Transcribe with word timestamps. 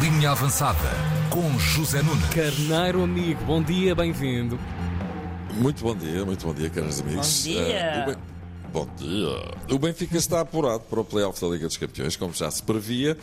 Linha 0.00 0.30
Avançada 0.30 0.78
com 1.30 1.58
José 1.58 2.02
Nunes. 2.02 2.24
Carneiro 2.28 3.02
amigo, 3.02 3.42
bom 3.44 3.62
dia, 3.62 3.94
bem-vindo. 3.94 4.58
Muito 5.54 5.82
bom 5.82 5.94
dia, 5.96 6.24
muito 6.24 6.46
bom 6.46 6.54
dia, 6.54 6.70
caros 6.70 7.00
amigos. 7.00 7.44
Bom 7.46 7.52
dia. 7.52 8.02
O 8.02 8.06
Ben- 8.10 8.32
Bom 8.72 8.88
dia. 8.96 9.74
O 9.74 9.78
Benfica 9.78 10.16
está 10.16 10.40
apurado 10.40 10.80
para 10.88 10.98
o 11.00 11.04
playoff 11.04 11.38
da 11.38 11.46
Liga 11.48 11.66
dos 11.66 11.76
Campeões, 11.76 12.16
como 12.16 12.32
já 12.32 12.50
se 12.50 12.62
previa. 12.62 13.18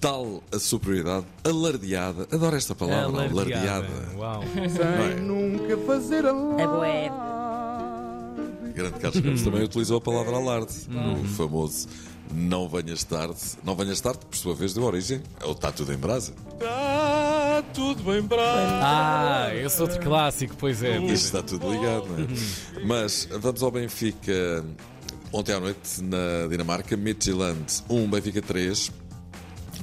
Tal 0.00 0.42
a 0.52 0.58
superioridade 0.60 1.26
alardeada. 1.42 2.28
Adoro 2.30 2.54
esta 2.54 2.72
palavra, 2.74 3.24
alardeada. 3.24 3.88
Uau. 4.16 4.44
Não 5.22 5.48
Nunca 5.50 5.76
fazer 5.78 6.24
a 6.26 6.28
É 6.60 6.66
boé. 6.68 7.10
É? 8.76 8.82
Grande 8.82 8.98
Carlos 9.00 9.20
Campos 9.20 9.42
também 9.42 9.62
utilizou 9.62 9.98
a 9.98 10.00
palavra 10.00 10.36
alarde. 10.36 10.74
O 11.20 11.24
famoso 11.28 11.88
não 12.34 12.68
venhas 12.68 13.04
tarde. 13.04 13.40
Não 13.64 13.74
venhas 13.74 14.00
tarde, 14.00 14.20
por 14.28 14.36
sua 14.36 14.54
vez, 14.54 14.74
deu 14.74 14.84
origem 14.84 15.22
ao 15.40 15.52
Está 15.52 15.72
Tudo 15.72 15.92
em 15.92 15.96
Brasa. 15.96 16.34
Está 16.52 17.62
tudo 17.72 18.14
em 18.14 18.22
brasa. 18.22 18.80
Ah, 18.82 19.48
esse 19.54 19.80
outro 19.80 20.00
clássico, 20.00 20.54
pois 20.58 20.82
é. 20.82 20.98
Isto 20.98 21.24
está 21.24 21.42
tudo 21.42 21.70
ligado, 21.70 22.06
não 22.06 22.24
é? 22.24 22.84
Mas 22.84 23.28
vamos 23.40 23.62
ao 23.62 23.70
Benfica. 23.70 24.64
Ontem 25.32 25.54
à 25.54 25.60
noite, 25.60 26.02
na 26.02 26.46
Dinamarca, 26.48 26.96
Midtjylland 26.96 27.82
1, 27.88 28.10
Benfica 28.10 28.42
3. 28.42 28.92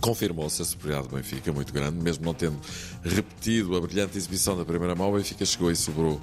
Confirmou-se 0.01 0.61
a 0.61 0.65
superioridade 0.65 1.07
do 1.09 1.15
Benfica, 1.15 1.51
muito 1.53 1.73
grande, 1.73 1.97
mesmo 1.97 2.25
não 2.25 2.33
tendo 2.33 2.59
repetido 3.03 3.75
a 3.75 3.81
brilhante 3.81 4.17
exibição 4.17 4.57
da 4.57 4.65
primeira 4.65 4.93
mão, 4.95 5.09
o 5.11 5.15
Benfica 5.15 5.45
chegou 5.45 5.71
e 5.71 5.75
sobrou 5.75 6.19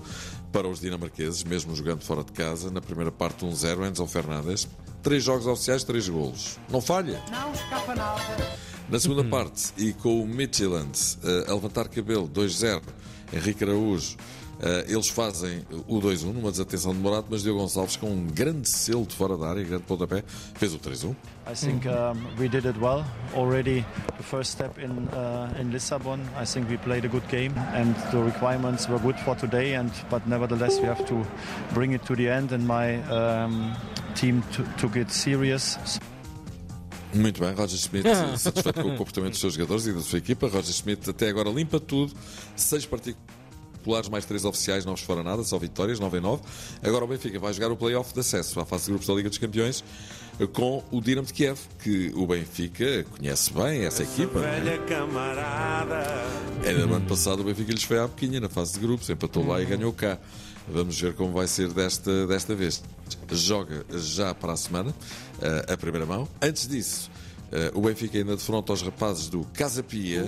para 0.52 0.68
os 0.68 0.80
dinamarqueses, 0.80 1.44
mesmo 1.44 1.74
jogando 1.74 2.02
fora 2.02 2.24
de 2.24 2.32
casa. 2.32 2.70
Na 2.70 2.80
primeira 2.80 3.10
parte, 3.12 3.44
1-0, 3.44 3.90
Enzo 3.90 4.06
Fernandes. 4.06 4.68
Três 5.02 5.22
jogos 5.22 5.46
oficiais, 5.46 5.84
três 5.84 6.08
golos. 6.08 6.58
Não 6.68 6.80
falha. 6.80 7.22
Não 7.30 7.52
escapa 7.52 7.94
nada. 7.94 8.58
Na 8.88 8.98
segunda 8.98 9.22
parte, 9.24 9.72
e 9.78 9.92
com 9.92 10.20
o 10.20 10.26
Midtjylland 10.26 10.90
eh, 11.22 11.44
a 11.48 11.54
levantar 11.54 11.88
cabelo 11.88 12.28
2-0, 12.28 12.82
Henrique 13.32 13.62
Araújo, 13.62 14.16
eles 14.86 15.08
fazem 15.08 15.64
o 15.88 16.00
2-1 16.00 16.32
numa 16.32 16.50
desatenção 16.50 16.92
de 16.92 16.98
Morato, 16.98 17.28
mas 17.30 17.42
Diogo 17.42 17.60
Gonçalves 17.60 17.96
com 17.96 18.10
um 18.10 18.26
grande 18.26 18.68
selo 18.68 19.06
de 19.06 19.14
fora 19.14 19.36
da 19.36 19.48
área, 19.48 19.64
grande 19.64 19.84
pontapé, 19.84 20.22
fez 20.54 20.74
o 20.74 20.78
3-1. 20.78 21.14
I 21.46 21.54
think 21.54 21.88
um, 21.88 22.14
we 22.38 22.48
did 22.48 22.64
it 22.66 22.78
well. 22.78 23.04
Already 23.34 23.84
the 24.16 24.22
first 24.22 24.52
step 24.52 24.78
in 24.78 25.08
uh, 25.12 25.60
in 25.60 25.72
Lissabon. 25.72 26.20
I 26.40 26.44
think 26.44 26.70
we 26.70 26.76
played 26.76 27.04
a 27.04 27.08
good 27.08 27.26
game, 27.28 27.52
and 27.74 27.94
the 28.12 28.22
requirements 28.22 28.88
were 28.88 29.00
good 29.00 29.18
for 29.20 29.34
today. 29.34 29.74
And 29.74 29.90
but 30.08 30.26
nevertheless, 30.28 30.78
we 30.78 30.86
have 30.86 31.04
to 31.06 31.26
bring 31.74 31.92
it 31.92 32.04
to 32.06 32.14
the 32.14 32.28
end. 32.28 32.52
And 32.52 32.66
my 32.66 33.02
um, 33.10 33.74
team 34.14 34.42
took 34.76 34.96
it 34.96 35.10
serious. 35.10 35.78
Muito 37.12 37.40
bem, 37.40 37.52
Roger 37.54 37.76
Schmidt, 37.76 38.08
satisfeito 38.38 38.82
com 38.82 38.94
o 38.94 38.96
comportamento 38.96 39.32
dos 39.32 39.40
seus 39.40 39.54
jogadores 39.54 39.86
e 39.86 39.92
da 39.92 40.00
sua 40.00 40.18
equipa. 40.18 40.46
Roger 40.46 40.72
Schmidt 40.72 41.10
até 41.10 41.28
agora 41.28 41.50
limpa 41.50 41.80
tudo, 41.80 42.12
seis 42.54 42.86
particulares 43.80 44.08
mais 44.08 44.24
três 44.24 44.44
oficiais, 44.44 44.84
não 44.84 44.94
vos 44.94 45.02
fora 45.02 45.22
nada, 45.22 45.42
só 45.42 45.58
vitórias, 45.58 45.98
9 45.98 46.18
em 46.18 46.20
9. 46.20 46.42
Agora 46.82 47.04
o 47.04 47.08
Benfica 47.08 47.38
vai 47.38 47.52
jogar 47.52 47.72
o 47.72 47.76
play-off 47.76 48.12
de 48.12 48.20
acesso 48.20 48.60
à 48.60 48.66
fase 48.66 48.84
de 48.84 48.90
grupos 48.90 49.08
da 49.08 49.14
Liga 49.14 49.28
dos 49.28 49.38
Campeões 49.38 49.82
com 50.52 50.82
o 50.90 51.00
Dinamo 51.00 51.26
de 51.26 51.34
Kiev, 51.34 51.58
que 51.82 52.12
o 52.14 52.26
Benfica 52.26 53.04
conhece 53.16 53.52
bem 53.52 53.84
essa 53.84 54.02
equipa. 54.02 54.38
não 54.40 54.46
é? 54.46 54.60
Ainda 56.66 56.86
no 56.86 56.94
ano 56.94 57.06
passado 57.06 57.40
o 57.40 57.44
Benfica 57.44 57.72
lhes 57.72 57.82
foi 57.82 57.98
à 57.98 58.06
boquinha 58.06 58.40
na 58.40 58.48
fase 58.48 58.74
de 58.74 58.80
grupos, 58.80 59.08
empatou 59.10 59.46
lá 59.46 59.60
e 59.60 59.66
ganhou 59.66 59.92
cá. 59.92 60.18
Vamos 60.68 60.98
ver 61.00 61.14
como 61.14 61.32
vai 61.32 61.46
ser 61.46 61.68
desta, 61.72 62.26
desta 62.26 62.54
vez. 62.54 62.82
Joga 63.32 63.84
já 63.92 64.34
para 64.34 64.52
a 64.52 64.56
semana, 64.56 64.94
eh, 65.42 65.72
a 65.72 65.76
primeira 65.76 66.06
mão. 66.06 66.28
Antes 66.40 66.68
disso, 66.68 67.10
eh, 67.50 67.72
o 67.74 67.80
Benfica 67.82 68.16
ainda 68.18 68.36
defronta 68.36 68.72
os 68.72 68.80
rapazes 68.82 69.28
do 69.28 69.44
Casa 69.52 69.82
Pia. 69.82 70.24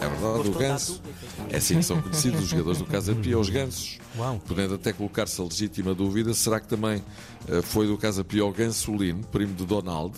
É 0.00 0.08
verdade, 0.08 0.48
o 0.48 0.52
Ganso. 0.52 1.02
É 1.50 1.56
assim 1.56 1.76
que 1.76 1.82
são 1.82 2.00
conhecidos 2.02 2.42
os 2.42 2.48
jogadores 2.48 2.78
do 2.78 2.84
Casa 2.86 3.14
Pia, 3.14 3.38
os 3.38 3.48
Gansos. 3.48 3.98
Uau. 4.16 4.40
Podendo 4.46 4.74
até 4.74 4.92
colocar-se 4.92 5.40
a 5.40 5.44
legítima 5.44 5.94
dúvida, 5.94 6.34
será 6.34 6.60
que 6.60 6.66
também 6.68 7.02
eh, 7.48 7.62
foi 7.62 7.86
do 7.86 7.96
Casa 7.96 8.24
Pia 8.24 8.44
o 8.44 8.52
Gansolino, 8.52 9.24
primo 9.26 9.54
de 9.54 9.64
Donald? 9.64 10.14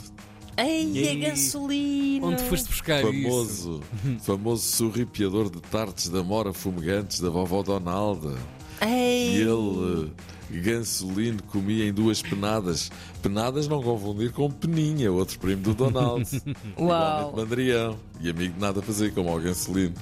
Ei, 0.57 1.09
a 1.09 1.29
gasolina. 1.29 2.27
Onde 2.27 2.43
foste 2.45 2.69
buscar 2.69 3.03
isso? 3.03 3.23
famoso, 3.23 3.81
famoso 4.21 4.63
sorripiador 4.63 5.51
de 5.51 5.61
tartes 5.61 6.09
da 6.09 6.23
mora 6.23 6.53
fumegantes 6.53 7.21
da 7.21 7.31
vovó 7.31 7.63
Donalda. 7.63 8.37
E 8.83 8.85
Ei, 8.85 9.37
ele, 9.37 10.09
eh, 10.09 10.23
Gansolino, 10.51 11.43
comia 11.45 11.87
em 11.87 11.93
duas 11.93 12.21
penadas. 12.21 12.91
Penadas 13.23 13.69
não 13.69 13.83
confundir 13.83 14.33
com 14.33 14.51
peninha, 14.51 15.11
outro 15.13 15.39
primo 15.39 15.63
do 15.63 15.75
Donald. 15.75 16.29
Uau. 16.79 17.35
Mandrião. 17.37 17.97
E 18.21 18.29
amigo 18.29 18.55
de 18.55 18.61
nada 18.61 18.81
a 18.81 18.83
fazer, 18.83 19.13
como 19.15 19.31
ao 19.31 19.41
Gansolino. 19.41 19.95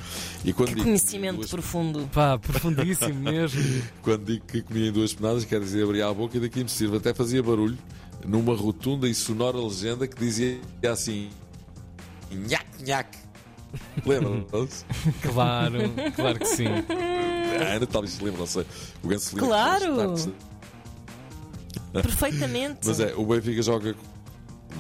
E 0.45 0.53
quando 0.53 0.69
que 0.71 0.75
digo, 0.77 0.87
conhecimento 0.87 1.37
duas- 1.37 1.51
profundo. 1.51 2.09
Pá, 2.13 2.39
profundíssimo 2.39 3.15
mesmo. 3.21 3.63
quando 4.03 4.25
digo 4.25 4.45
que 4.47 4.63
comia 4.63 4.89
em 4.89 4.93
duas 4.93 5.13
penadas, 5.13 5.45
quer 5.45 5.61
dizer 5.61 5.85
abria 5.85 6.07
a 6.09 6.15
boca 6.15 6.37
e 6.37 6.41
daqui 6.41 6.63
me 6.63 6.69
sirva. 6.69 6.97
Até 6.97 7.13
fazia 7.13 7.43
barulho 7.43 7.77
numa 8.27 8.55
rotunda 8.57 9.07
e 9.09 9.15
sonora 9.15 9.57
legenda 9.59 10.07
que 10.09 10.19
dizia 10.19 10.59
assim: 10.91 11.29
nhac, 12.33 12.67
nhac. 12.85 13.19
Lembram-se? 14.07 14.85
Claro, 15.21 15.79
claro 16.17 16.39
que 16.39 16.47
sim. 16.47 16.65
A 17.65 17.75
Ana 17.77 17.87
talvez 17.87 18.15
se 18.15 18.23
lembre, 18.25 18.39
não 18.41 18.47
sei. 18.47 18.65
O 19.03 19.09
Gansolino. 19.09 19.47
Claro. 19.49 19.97
Tartes- 19.97 20.29
Perfeitamente. 21.93 22.81
Mas 22.85 23.01
é, 23.01 23.15
o 23.17 23.25
Benfica 23.27 23.63
joga. 23.63 23.95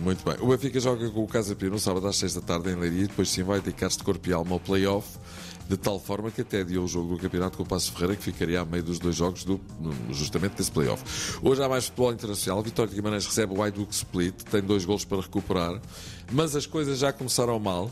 Muito 0.01 0.25
bem. 0.25 0.37
O 0.41 0.49
Benfica 0.49 0.79
joga 0.79 1.09
com 1.11 1.25
o 1.25 1.27
Casa 1.27 1.57
Pia 1.57 1.71
no 1.71 1.79
sábado 1.79 2.07
às 2.07 2.17
6 2.17 2.35
da 2.35 2.41
tarde 2.41 2.71
em 2.71 2.75
Leiria 2.77 3.05
e 3.05 3.07
depois 3.09 3.29
sim 3.31 3.43
vai 3.43 3.61
dedicar-se 3.61 3.99
de 3.99 4.05
corpo 4.05 4.29
e 4.29 4.33
alma 4.33 4.53
ao 4.53 4.61
play-off, 4.61 5.09
de 5.69 5.77
tal 5.77 5.99
forma 5.99 6.31
que 6.31 6.43
até 6.43 6.61
adiou 6.61 6.85
o 6.85 6.89
jogo 6.89 7.17
do 7.17 7.21
campeonato 7.21 7.57
com 7.57 7.63
o 7.63 7.67
Passo 7.67 7.91
Ferreira, 7.93 8.15
que 8.15 8.23
ficaria 8.23 8.61
a 8.61 8.65
meio 8.65 8.83
dos 8.85 8.99
dois 8.99 9.17
jogos 9.17 9.43
do, 9.45 9.61
justamente 10.11 10.53
desse 10.57 10.71
play-off. 10.71 11.03
Hoje 11.43 11.63
há 11.63 11.69
mais 11.69 11.87
futebol 11.87 12.13
internacional. 12.13 12.63
Vitória 12.63 12.91
de 12.91 12.97
Guimarães 12.97 13.27
recebe 13.27 13.55
o 13.59 13.71
Duke 13.73 13.95
Split, 13.95 14.35
tem 14.45 14.63
dois 14.63 14.85
golos 14.85 15.05
para 15.05 15.21
recuperar, 15.21 15.81
mas 16.31 16.55
as 16.55 16.67
coisas 16.67 16.99
já 16.99 17.13
começaram 17.13 17.59
mal. 17.59 17.91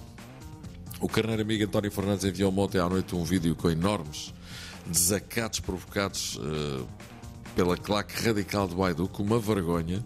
O 1.00 1.08
carneiro 1.08 1.42
amigo 1.42 1.64
António 1.64 1.90
Fernandes 1.90 2.24
enviou-me 2.24 2.58
ontem 2.60 2.78
à 2.78 2.88
noite 2.88 3.14
um 3.16 3.24
vídeo 3.24 3.54
com 3.56 3.68
enormes 3.70 4.32
desacatos 4.88 5.60
provocados 5.60 6.38
eh, 6.42 6.84
pela 7.54 7.76
claque 7.76 8.22
radical 8.22 8.68
de 8.68 8.74
Baiduco, 8.74 9.22
uma 9.22 9.38
vergonha, 9.38 10.04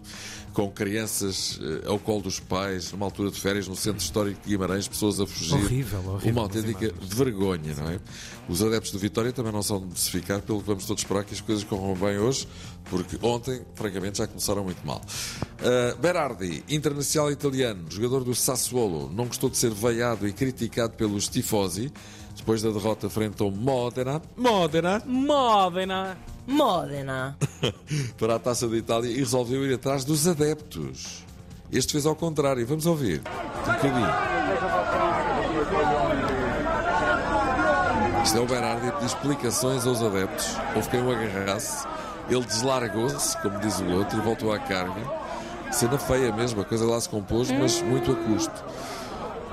com 0.53 0.69
crianças 0.71 1.59
eh, 1.61 1.87
ao 1.87 1.99
colo 1.99 2.21
dos 2.21 2.39
pais, 2.39 2.91
numa 2.91 3.05
altura 3.05 3.29
de 3.29 3.39
férias 3.39 3.67
no 3.67 3.75
centro 3.75 4.01
histórico 4.01 4.41
de 4.41 4.49
Guimarães, 4.49 4.87
pessoas 4.87 5.19
a 5.19 5.27
fugir. 5.27 5.53
Horrível, 5.53 5.99
horrível 6.07 6.31
Uma 6.31 6.41
autêntica 6.43 6.93
vergonha, 7.01 7.75
não 7.75 7.89
é? 7.89 7.99
Os 8.47 8.61
adeptos 8.61 8.91
do 8.91 8.99
Vitória 8.99 9.31
também 9.31 9.51
não 9.51 9.61
são 9.61 9.85
de 9.85 9.99
se 9.99 10.09
ficar, 10.09 10.39
pelo 10.41 10.59
que 10.59 10.67
vamos 10.67 10.85
todos 10.85 11.03
esperar 11.03 11.23
que 11.23 11.33
as 11.33 11.41
coisas 11.41 11.63
corram 11.63 11.93
bem 11.95 12.17
hoje, 12.17 12.47
porque 12.89 13.17
ontem, 13.21 13.61
francamente, 13.75 14.17
já 14.17 14.27
começaram 14.27 14.63
muito 14.63 14.85
mal. 14.85 15.01
Uh, 15.59 15.97
Berardi, 15.99 16.63
internacional 16.69 17.31
italiano, 17.31 17.85
jogador 17.89 18.23
do 18.23 18.33
Sassuolo, 18.33 19.11
não 19.13 19.27
gostou 19.27 19.49
de 19.49 19.57
ser 19.57 19.71
veiado 19.71 20.27
e 20.27 20.33
criticado 20.33 20.93
pelos 20.93 21.27
tifosi, 21.27 21.91
depois 22.41 22.61
da 22.63 22.71
derrota 22.71 23.07
frente 23.07 23.41
ao 23.41 23.51
Modena, 23.51 24.19
Modena, 24.35 25.01
Modena. 25.05 26.17
Modena. 26.47 27.37
para 28.17 28.35
a 28.35 28.39
Taça 28.39 28.67
da 28.67 28.75
Itália 28.75 29.11
e 29.11 29.17
resolveu 29.17 29.63
ir 29.63 29.75
atrás 29.75 30.03
dos 30.03 30.27
adeptos. 30.27 31.23
Este 31.71 31.91
fez 31.93 32.05
ao 32.05 32.15
contrário. 32.15 32.65
Vamos 32.65 32.87
ouvir. 32.87 33.21
Um 33.61 33.71
bocadinho. 33.71 34.41
Isto 38.23 38.37
é 38.37 38.41
o 38.41 38.45
Berardi 38.47 38.91
pedir 38.91 39.05
explicações 39.05 39.85
aos 39.85 40.01
adeptos. 40.01 40.57
Houve 40.75 40.89
quem 40.89 41.01
o 41.01 41.11
agarrasse. 41.11 41.87
Ele 42.27 42.43
deslargou-se, 42.43 43.37
como 43.37 43.59
diz 43.59 43.79
o 43.79 43.85
outro, 43.85 44.17
e 44.17 44.21
voltou 44.21 44.51
à 44.51 44.57
carga. 44.57 45.01
Cena 45.71 45.97
feia 45.99 46.33
mesmo, 46.33 46.61
a 46.61 46.65
coisa 46.65 46.85
lá 46.85 46.99
se 46.99 47.07
compôs, 47.07 47.51
mas 47.51 47.81
muito 47.83 48.11
a 48.11 48.15
custo. 48.15 48.65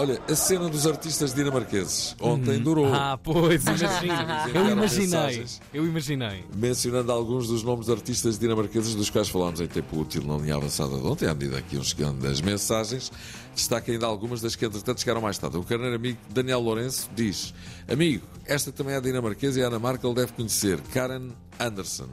Olha, 0.01 0.23
a 0.29 0.37
cena 0.37 0.69
dos 0.69 0.87
artistas 0.87 1.35
dinamarqueses 1.35 2.15
ontem 2.21 2.61
durou. 2.61 2.87
Ah, 2.95 3.19
pois, 3.21 3.65
imagino. 3.67 4.15
Eu 4.55 4.71
imaginei. 4.71 5.47
Eu 5.75 5.85
imaginei. 5.85 6.45
mencionando 6.55 7.11
alguns 7.11 7.49
dos 7.49 7.65
nomes 7.65 7.87
de 7.87 7.93
artistas 7.93 8.39
dinamarqueses 8.39 8.95
dos 8.95 9.11
quais 9.11 9.29
falámos 9.29 9.61
em 9.61 9.67
tempo 9.67 9.99
útil 9.99 10.23
na 10.23 10.37
linha 10.37 10.55
avançada 10.55 10.97
de 10.97 11.05
ontem, 11.05 11.27
à 11.27 11.35
medida 11.35 11.61
que 11.63 11.75
iam 11.75 11.83
chegando 11.83 12.25
as 12.29 12.41
mensagens, 12.41 13.11
destaca 13.57 13.91
ainda 13.91 14.07
algumas 14.07 14.41
das 14.41 14.55
que 14.55 14.65
entretanto 14.65 15.01
chegaram 15.01 15.21
mais 15.21 15.37
tarde. 15.37 15.57
O 15.57 15.65
carneiro 15.65 15.97
amigo 15.97 16.19
Daniel 16.31 16.61
Lourenço 16.61 17.11
diz: 17.17 17.53
Amigo, 17.91 18.25
esta 18.47 18.71
também 18.71 18.95
é 18.95 19.01
dinamarquesa 19.01 19.59
e 19.59 19.65
a 19.65 19.67
Ana 19.67 19.81
Markel 19.81 20.15
deve 20.15 20.33
conhecer, 20.33 20.81
Karen 20.95 21.31
Anderson. 21.59 22.07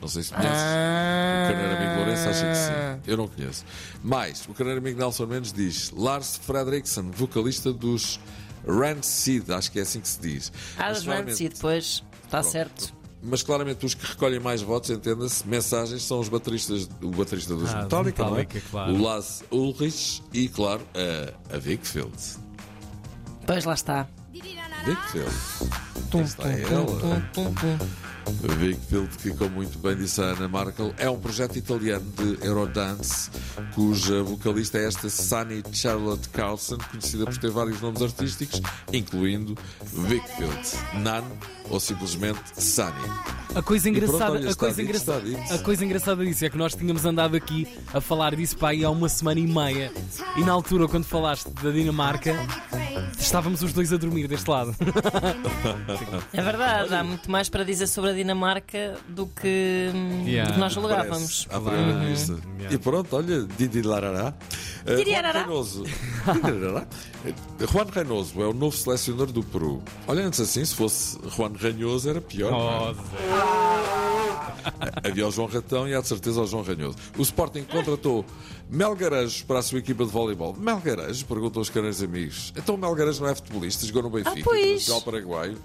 Não 0.00 0.08
sei 0.08 0.22
se 0.22 0.30
conheces. 0.32 0.52
Ah. 0.54 1.44
O 1.44 1.52
carneiro 1.52 1.76
amigo 1.76 1.94
Lourenço 1.96 2.28
acha 2.28 2.46
que 2.46 2.54
sim. 2.56 3.10
Eu 3.10 3.16
não 3.16 3.28
conheço. 3.28 3.64
Mais, 4.02 4.46
o 4.48 4.54
carneiro 4.54 4.80
amigo 4.80 4.98
Nelson 4.98 5.26
Mendes 5.26 5.52
diz: 5.52 5.90
Lars 5.90 6.40
Fredriksson, 6.42 7.10
vocalista 7.10 7.72
dos 7.72 8.18
Rancid, 8.66 9.50
acho 9.50 9.70
que 9.70 9.78
é 9.78 9.82
assim 9.82 10.00
que 10.00 10.08
se 10.08 10.20
diz. 10.20 10.52
Ah, 10.78 10.92
dos 10.92 11.40
e 11.40 11.48
depois. 11.48 12.02
Está 12.24 12.42
certo. 12.44 12.94
mas 13.22 13.42
claramente 13.42 13.84
os 13.84 13.92
que 13.92 14.06
recolhem 14.06 14.38
mais 14.38 14.62
votos, 14.62 14.88
entenda-se, 14.90 15.46
mensagens 15.46 16.02
são 16.04 16.20
os 16.20 16.28
bateristas, 16.28 16.88
o 17.02 17.10
baterista 17.10 17.56
dos 17.56 17.74
Ah, 17.74 17.82
Metallica, 17.82 18.22
não 18.22 18.36
é? 18.36 18.38
Metallica, 18.40 18.68
claro. 18.70 18.92
o 18.92 19.02
Lars 19.02 19.42
Ulrich 19.50 20.22
e, 20.32 20.48
claro, 20.48 20.80
a, 20.94 21.56
a 21.56 21.58
Vic 21.58 21.84
Field. 21.86 22.12
Pois 23.46 23.64
lá 23.64 23.74
está. 23.74 24.06
Vickfield. 24.84 25.30
Tum, 26.10 26.22
Está 26.22 26.42
tum, 26.44 26.48
ela. 26.48 26.86
tum, 26.86 26.96
tum, 27.00 27.20
tum, 27.32 27.54
tum. 27.54 28.09
Vickfield, 28.58 29.16
que 29.18 29.30
como 29.32 29.50
muito 29.50 29.78
bem 29.78 29.96
disse 29.96 30.20
a 30.20 30.26
Ana 30.26 30.48
Markel, 30.48 30.94
é 30.98 31.08
um 31.08 31.18
projeto 31.18 31.56
italiano 31.56 32.04
de 32.16 32.46
Eurodance, 32.46 33.30
cuja 33.74 34.22
vocalista 34.22 34.78
é 34.78 34.86
esta 34.86 35.08
Sunny 35.08 35.62
Charlotte 35.72 36.28
Carlson, 36.30 36.78
conhecida 36.90 37.24
por 37.24 37.36
ter 37.38 37.50
vários 37.50 37.80
nomes 37.80 38.02
artísticos, 38.02 38.60
incluindo 38.92 39.56
Vickfield, 39.82 41.02
Nan 41.02 41.24
ou 41.68 41.80
simplesmente 41.80 42.40
Sunny. 42.56 43.39
A 43.54 43.62
coisa 43.62 43.90
pronto, 43.90 44.04
engraçada, 44.04 44.32
olha, 44.32 44.50
a 44.50 44.54
coisa 44.54 44.76
dito, 44.76 44.88
engraçada, 44.88 45.54
a 45.54 45.58
coisa 45.58 45.84
engraçada 45.84 46.24
disso 46.24 46.44
é 46.44 46.50
que 46.50 46.56
nós 46.56 46.74
tínhamos 46.74 47.04
andado 47.04 47.36
aqui 47.36 47.66
a 47.92 48.00
falar 48.00 48.34
disso 48.36 48.56
aí 48.64 48.84
há 48.84 48.90
uma 48.90 49.08
semana 49.08 49.40
e 49.40 49.46
meia 49.46 49.92
e 50.36 50.40
na 50.44 50.52
altura 50.52 50.86
quando 50.86 51.04
falaste 51.04 51.48
da 51.62 51.70
Dinamarca 51.70 52.34
estávamos 53.18 53.62
os 53.62 53.72
dois 53.72 53.92
a 53.92 53.96
dormir 53.96 54.28
deste 54.28 54.48
lado. 54.48 54.74
É 56.32 56.42
verdade, 56.42 56.94
há 56.94 57.02
muito 57.04 57.30
mais 57.30 57.48
para 57.48 57.64
dizer 57.64 57.86
sobre 57.86 58.10
a 58.10 58.12
Dinamarca 58.12 58.96
do 59.08 59.26
que, 59.26 59.90
Yeah. 60.24 60.50
do 60.50 60.54
que 60.54 60.60
nós 60.60 60.72
julgávamos. 60.72 61.46
Parece, 61.46 61.68
à 61.68 61.70
primeira 61.70 61.98
vista. 62.06 62.32
Yeah. 62.58 62.74
E 62.74 62.78
pronto, 62.78 63.16
olha, 63.16 63.46
Didi 63.58 63.82
Larará. 63.82 64.34
Uh. 64.86 65.04
Juan 65.04 65.32
Reynoso. 65.32 65.82
Uh, 65.84 67.66
Juan 67.72 67.86
Reynoso 67.92 68.42
é 68.42 68.46
o 68.46 68.52
novo 68.52 68.76
selecionador 68.76 69.32
do 69.32 69.42
Peru. 69.42 69.82
Olha, 70.06 70.24
antes 70.24 70.40
assim, 70.40 70.64
se 70.64 70.74
fosse 70.74 71.18
Juan 71.36 71.52
Ranhoso 71.60 72.08
era 72.08 72.20
pior. 72.20 72.52
é? 72.52 72.54
Oh. 72.54 73.39
Havia 75.04 75.26
o 75.26 75.30
João 75.30 75.48
Ratão 75.48 75.88
e 75.88 75.94
há 75.94 76.00
de 76.00 76.08
certeza 76.08 76.40
o 76.40 76.46
João 76.46 76.62
Ranhoso. 76.62 76.96
O 77.16 77.22
Sporting 77.22 77.64
contratou 77.64 78.24
Melgarejos 78.68 79.42
para 79.42 79.58
a 79.58 79.62
sua 79.62 79.78
equipa 79.78 80.04
de 80.04 80.10
voleibol. 80.10 80.54
Melgarejos? 80.56 81.22
Perguntam 81.22 81.62
os 81.62 81.70
caros 81.70 82.02
amigos. 82.02 82.52
Então 82.56 82.74
o 82.74 82.78
Melgarejos 82.78 83.20
não 83.20 83.28
é 83.28 83.34
futebolista? 83.34 83.86
Jogou 83.86 84.02
no 84.02 84.10
Benfica, 84.10 84.38
Ah, 84.38 84.44
pois. 84.44 84.60
Internacional 84.62 85.02
Paraguaio. 85.02 85.58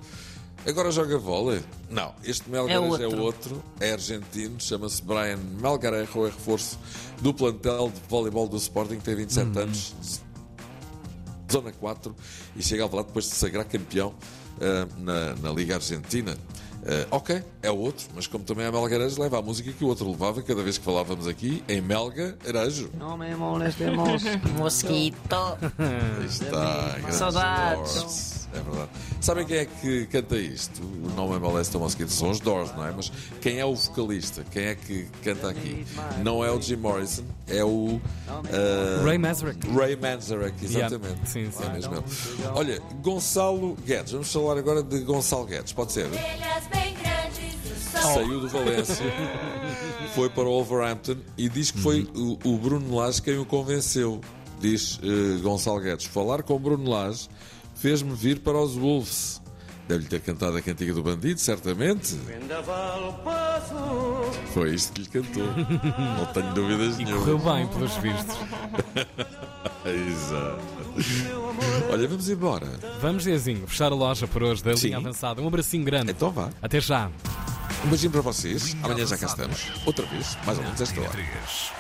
Agora 0.67 0.89
joga 0.89 1.17
vôlei? 1.19 1.61
Não, 1.91 2.11
este 2.23 2.49
Melgarejo 2.49 2.95
é 2.95 3.07
outro. 3.07 3.21
outro, 3.21 3.63
é 3.79 3.91
argentino, 3.91 4.55
chama-se 4.59 4.99
Brian 5.03 5.37
Melgarejo, 5.61 6.25
é 6.25 6.29
reforço 6.29 6.79
do 7.21 7.31
plantel 7.31 7.91
de 7.93 8.01
voleibol 8.09 8.47
do 8.47 8.57
Sporting, 8.57 8.97
tem 8.97 9.13
27 9.15 9.59
anos, 9.59 9.93
Zona 11.51 11.71
4, 11.71 12.15
e 12.55 12.63
chega 12.63 12.81
ao 12.81 12.95
lado 12.95 13.05
depois 13.05 13.25
de 13.25 13.31
se 13.31 13.37
sagrar 13.37 13.63
campeão 13.65 14.15
ah, 14.59 14.87
na, 14.97 15.35
na 15.35 15.51
Liga 15.51 15.75
Argentina. 15.75 16.35
Ah, 16.87 17.07
ok, 17.11 17.43
é 17.63 17.71
outro, 17.71 18.07
mas 18.13 18.27
como 18.27 18.43
também 18.43 18.65
é 18.65 18.71
Melgarejo, 18.71 19.19
leva 19.19 19.39
a 19.39 19.41
música 19.41 19.71
que 19.71 19.83
o 19.83 19.87
outro 19.87 20.09
levava 20.09 20.41
cada 20.43 20.61
vez 20.61 20.77
que 20.77 20.83
falávamos 20.85 21.27
aqui 21.27 21.63
em 21.67 21.81
Melgarejo. 21.81 22.91
No 22.97 23.17
me 23.17 23.33
molestemos. 23.35 24.23
Mosquito. 24.57 25.57
Aí 25.79 26.25
está, 26.25 27.11
Saudades. 27.11 28.44
É 28.55 28.61
verdade. 28.61 28.89
Sabem 29.19 29.45
quem 29.45 29.57
é 29.57 29.65
que 29.65 30.05
canta 30.05 30.37
isto? 30.37 30.81
O 30.81 31.09
nome 31.15 31.35
é 31.35 31.39
Molesta 31.39 31.77
Mosquito, 31.77 32.09
são 32.09 32.29
os 32.29 32.39
Doors, 32.39 32.73
não 32.75 32.85
é? 32.87 32.91
Mas 32.91 33.11
quem 33.41 33.59
é 33.59 33.65
o 33.65 33.75
vocalista? 33.75 34.45
Quem 34.51 34.65
é 34.65 34.75
que 34.75 35.07
canta 35.23 35.49
aqui? 35.49 35.85
Não 36.23 36.43
é 36.43 36.51
o 36.51 36.61
Jim 36.61 36.77
Morrison, 36.77 37.23
é 37.47 37.63
o. 37.63 37.99
ah, 38.27 39.03
Ray 39.03 39.17
Manzarek. 39.17 39.67
Ray 39.67 39.95
Manzarek, 39.95 40.63
exatamente. 40.63 41.05
Yeah. 41.05 41.25
Sim, 41.25 41.51
sim. 41.51 41.63
É 41.65 41.73
mesmo 41.73 41.95
ele. 41.95 42.03
Olha, 42.53 42.81
Gonçalo 43.01 43.75
Guedes, 43.85 44.13
vamos 44.13 44.31
falar 44.31 44.57
agora 44.57 44.81
de 44.81 44.99
Gonçalo 44.99 45.45
Guedes, 45.45 45.73
pode 45.73 45.91
ser? 45.91 46.07
Saiu 47.91 48.39
do 48.39 48.47
Valência, 48.47 49.05
foi 50.13 50.29
para 50.29 50.43
o 50.43 50.51
Wolverhampton 50.63 51.17
e 51.37 51.49
diz 51.49 51.71
que 51.71 51.79
foi 51.79 52.07
o, 52.15 52.37
o 52.43 52.57
Bruno 52.57 52.95
Lage 52.95 53.21
quem 53.21 53.37
o 53.37 53.45
convenceu. 53.45 54.21
Diz 54.59 54.99
eh, 55.03 55.41
Gonçalo 55.41 55.79
Guedes: 55.79 56.05
falar 56.05 56.43
com 56.43 56.55
o 56.55 56.59
Bruno 56.59 56.89
Lage 56.89 57.27
fez-me 57.75 58.13
vir 58.15 58.39
para 58.39 58.57
os 58.57 58.75
Wolves. 58.75 59.41
Deve-lhe 59.87 60.07
ter 60.09 60.19
cantado 60.21 60.57
a 60.57 60.61
cantiga 60.63 60.93
do 60.95 61.03
bandido, 61.03 61.39
certamente. 61.39 62.17
Foi 64.53 64.73
isto 64.73 64.93
que 64.93 65.01
lhe 65.01 65.07
cantou. 65.07 65.43
Não 66.17 66.25
tenho 66.33 66.53
dúvidas 66.55 66.99
E 66.99 67.03
nenhuma. 67.05 67.19
correu 67.23 67.37
bem, 67.39 67.67
pelos 67.67 67.93
vistos. 67.97 68.35
Exato. 69.85 70.59
Olha, 71.91 72.07
vamos 72.07 72.27
embora. 72.29 72.67
Vamos, 72.99 73.23
Zezinho, 73.25 73.67
fechar 73.67 73.91
a 73.91 73.95
loja 73.95 74.25
por 74.27 74.41
hoje 74.41 74.63
da 74.63 74.75
Sim. 74.75 74.87
linha 74.87 74.97
avançada. 74.97 75.39
Um 75.41 75.47
abracinho 75.47 75.83
grande. 75.85 76.11
Então 76.11 76.31
vá. 76.31 76.49
Até 76.61 76.81
já. 76.81 77.11
Um 77.85 77.89
beijinho 77.89 78.11
para 78.11 78.21
vocês. 78.21 78.75
Amanhã 78.81 79.05
já 79.05 79.17
cá 79.19 79.27
estamos. 79.27 79.71
Outra 79.85 80.05
vez, 80.07 80.35
mais 80.45 80.57
ou 80.57 80.63
menos 80.63 80.81
esta 80.81 80.99
hora. 80.99 81.09